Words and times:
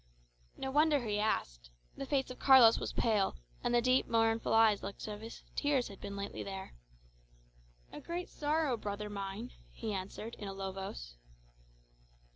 No 0.57 0.71
wonder 0.71 1.05
he 1.05 1.19
asked. 1.19 1.69
The 1.95 2.07
face 2.07 2.31
of 2.31 2.39
Carlos 2.39 2.79
was 2.79 2.91
pale; 2.91 3.35
and 3.63 3.71
the 3.71 3.83
deep 3.83 4.07
mournful 4.07 4.51
eyes 4.51 4.81
looked 4.81 5.07
as 5.07 5.21
if 5.21 5.55
tears 5.55 5.89
had 5.89 6.01
been 6.01 6.15
lately 6.15 6.41
there. 6.41 6.73
"A 7.93 8.01
great 8.01 8.27
sorrow, 8.31 8.77
brother 8.77 9.11
mine," 9.11 9.51
he 9.69 9.93
answered 9.93 10.33
in 10.39 10.47
a 10.47 10.53
low 10.53 10.71
voice. 10.71 11.17